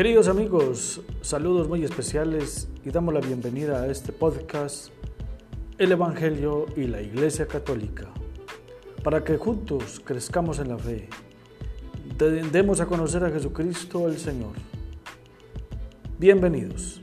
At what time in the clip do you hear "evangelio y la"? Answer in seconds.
5.92-7.02